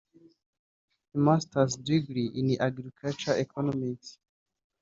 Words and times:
A 1.13 1.17
Masters 1.19 1.75
degree 1.75 2.31
in 2.33 2.59
Agricultural 2.59 3.37
Economics 3.37 4.17